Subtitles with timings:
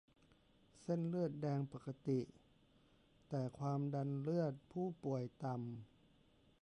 [0.81, 2.19] เส้นเลือดแดงปกติ
[3.29, 5.61] แต่ความดันเลือดผู้ป่วยต่ำ